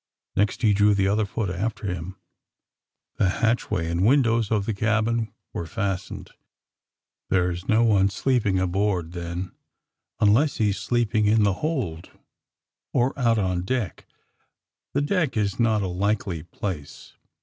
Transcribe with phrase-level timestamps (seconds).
[0.35, 2.15] Next he drew the other foot after him.
[3.17, 6.25] The hatchway and windows of the cabin were fastened.
[6.33, 6.33] *^
[7.29, 9.51] There's no one sleeping aboard, then,
[10.19, 12.09] un less he's sleeping in the hold,
[12.91, 14.07] or out on deck.
[14.93, 17.13] The deck is not a likely place."